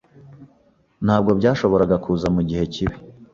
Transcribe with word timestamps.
Ntabwo 1.05 1.29
byashoboraga 1.39 1.95
kuza 2.03 2.27
mugihe 2.35 2.63
kibi. 2.73 2.95